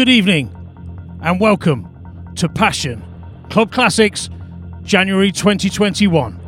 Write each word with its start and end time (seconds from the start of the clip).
good 0.00 0.08
evening, 0.08 0.50
and 1.22 1.38
welcome 1.38 1.86
to 2.34 2.48
Passion 2.48 3.04
Club 3.50 3.70
Classics 3.70 4.30
January 4.82 5.30
2021. 5.30 6.40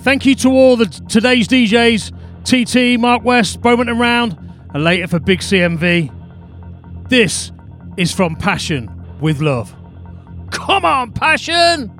Thank 0.00 0.26
you 0.26 0.34
to 0.34 0.50
all 0.50 0.76
the 0.76 0.84
today's 0.84 1.48
DJs, 1.48 2.12
TT, 2.44 3.00
Mark 3.00 3.24
West, 3.24 3.62
Bowman 3.62 3.88
and 3.88 3.98
Round, 3.98 4.36
and 4.74 4.84
later 4.84 5.06
for 5.06 5.18
Big 5.18 5.38
CMV. 5.38 7.08
This 7.08 7.52
is 7.96 8.12
from 8.12 8.36
Passion 8.36 8.90
with 9.18 9.40
Love. 9.40 9.74
Come 10.50 10.84
on, 10.84 11.12
Passion! 11.12 11.95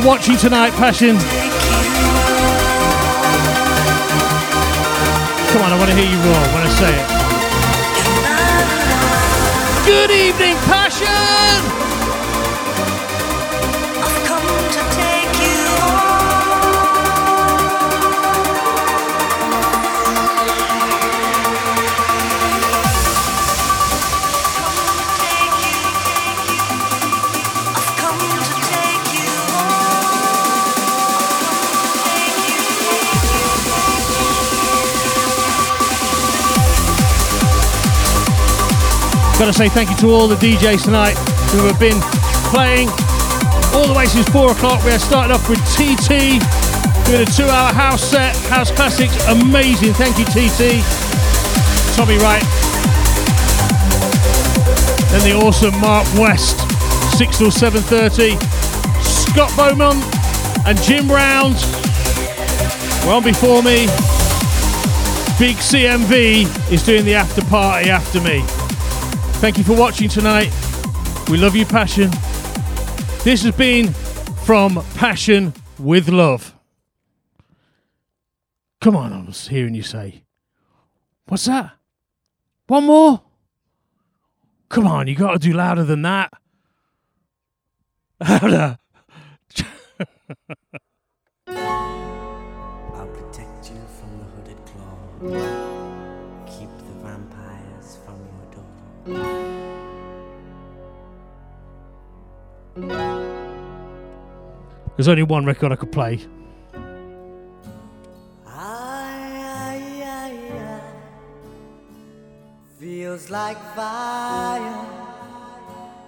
For 0.00 0.06
watching 0.06 0.36
tonight, 0.36 0.70
Passion. 0.72 1.16
Come 5.50 5.62
on, 5.62 5.72
I 5.72 5.76
want 5.78 5.90
to 5.90 5.96
hear 5.96 6.10
you 6.10 6.18
roar 6.18 6.54
when 6.54 6.62
I 6.62 6.68
say 6.68 7.12
it. 7.12 7.15
Got 39.38 39.52
to 39.52 39.52
say 39.52 39.68
thank 39.68 39.90
you 39.90 39.96
to 39.96 40.08
all 40.08 40.28
the 40.28 40.36
DJs 40.36 40.84
tonight 40.84 41.12
who 41.52 41.66
have 41.66 41.78
been 41.78 42.00
playing 42.48 42.88
all 43.76 43.86
the 43.86 43.92
way 43.94 44.06
since 44.06 44.26
4 44.30 44.52
o'clock. 44.52 44.82
We 44.82 44.92
are 44.92 44.98
starting 44.98 45.30
off 45.30 45.46
with 45.50 45.60
TT 45.76 46.40
doing 47.04 47.20
a 47.20 47.26
two 47.26 47.44
hour 47.44 47.70
house 47.70 48.02
set, 48.02 48.34
house 48.48 48.70
classics. 48.70 49.14
Amazing. 49.28 49.92
Thank 49.92 50.16
you, 50.16 50.24
TT. 50.24 50.80
Tommy 51.94 52.16
Wright. 52.16 52.42
Then 55.12 55.28
the 55.28 55.36
awesome 55.36 55.78
Mark 55.80 56.08
West, 56.14 56.56
6 57.18 57.36
till 57.36 57.50
7.30. 57.50 58.40
Scott 59.04 59.52
Beaumont 59.54 60.02
and 60.66 60.80
Jim 60.80 61.08
Round 61.08 61.56
on 63.04 63.22
before 63.22 63.62
me. 63.62 63.84
Big 65.38 65.56
CMV 65.60 66.72
is 66.72 66.82
doing 66.82 67.04
the 67.04 67.14
after 67.14 67.44
party 67.44 67.90
after 67.90 68.18
me. 68.22 68.42
Thank 69.38 69.58
you 69.58 69.64
for 69.64 69.76
watching 69.76 70.08
tonight. 70.08 70.50
We 71.28 71.36
love 71.36 71.54
you, 71.54 71.66
Passion. 71.66 72.10
This 73.22 73.42
has 73.42 73.54
been 73.54 73.92
from 74.44 74.82
Passion 74.94 75.52
with 75.78 76.08
Love. 76.08 76.54
Come 78.80 78.96
on, 78.96 79.12
I 79.12 79.22
was 79.24 79.48
hearing 79.48 79.74
you 79.74 79.82
say, 79.82 80.24
What's 81.26 81.44
that? 81.44 81.72
One 82.66 82.84
more? 82.84 83.20
Come 84.70 84.86
on, 84.86 85.06
you 85.06 85.14
got 85.14 85.32
to 85.32 85.38
do 85.38 85.52
louder 85.52 85.84
than 85.84 86.00
that. 86.02 86.32
Louder. 88.20 88.78
I'll 91.48 93.06
protect 93.06 93.70
you 93.70 93.80
from 93.98 94.18
the 94.18 94.24
hooded 94.24 94.58
claw. 94.64 95.75
There's 104.96 105.08
only 105.08 105.22
one 105.22 105.44
record 105.44 105.70
I 105.70 105.76
could 105.76 105.92
play. 105.92 106.20
Feels 112.78 113.30
like 113.30 113.56
fire. 113.74 114.86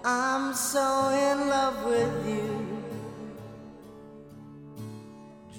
I'm 0.04 0.54
so 0.54 1.08
in 1.10 1.48
love 1.48 1.84
with 1.84 2.28
you. 2.28 2.68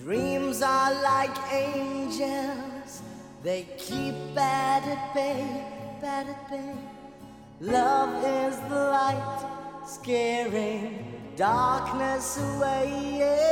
Dreams 0.04 0.62
are 0.62 0.94
like 1.02 1.36
angels, 1.52 3.02
they 3.44 3.68
keep 3.78 4.16
bad 4.34 4.84
at 4.84 5.14
bay, 5.14 5.64
bad 6.02 6.28
at 6.28 6.50
bay. 6.50 6.99
Love 7.62 8.24
is 8.24 8.58
the 8.70 8.76
light, 8.76 9.46
scaring 9.86 11.34
darkness 11.36 12.38
away. 12.38 13.18
Yeah. 13.18 13.50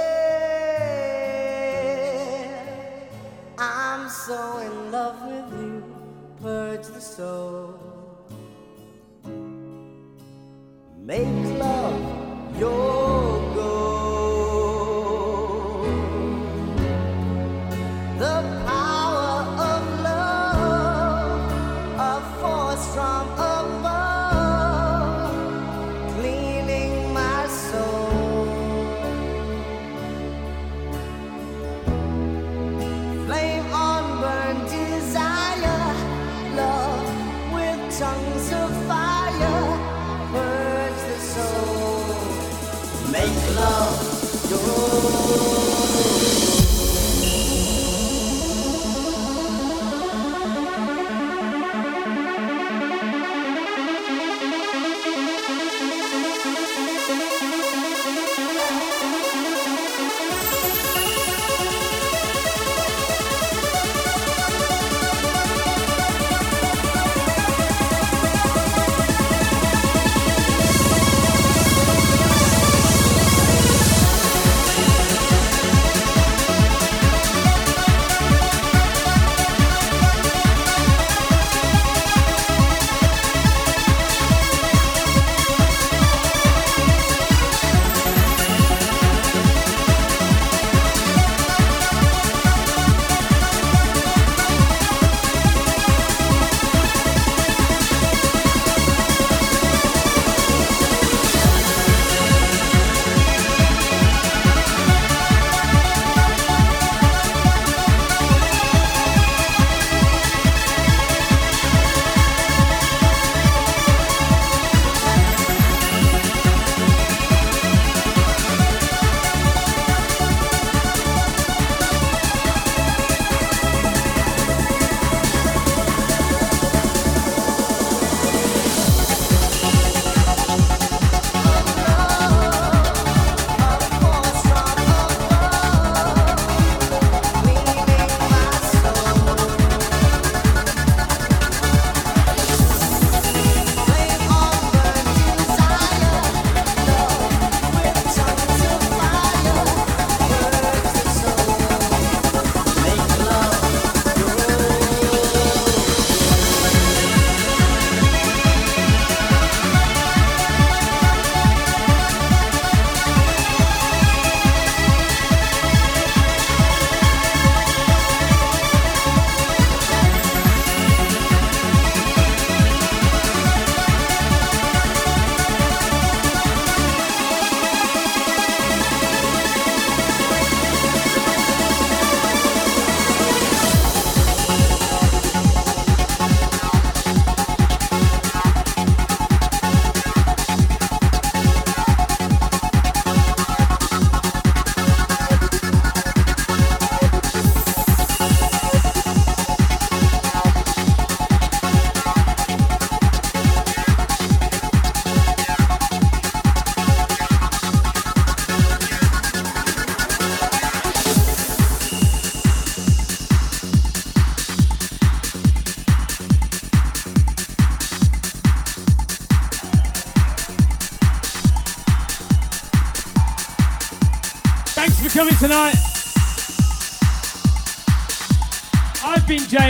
I'm 3.58 4.10
so 4.10 4.60
in 4.60 4.92
love 4.94 5.22
with 5.28 5.52
you, 5.60 5.84
purge 6.42 6.88
the 6.88 7.02
soul. 7.02 7.78
Make 10.96 11.60
love 11.60 12.58
your 12.58 13.37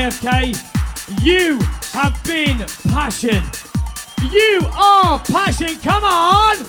JFK. 0.08 1.22
You 1.22 1.60
have 1.92 2.24
been 2.24 2.60
Passion. 2.94 3.44
You 4.32 4.62
are 4.74 5.20
Passion. 5.20 5.76
Come 5.82 6.04
on! 6.06 6.67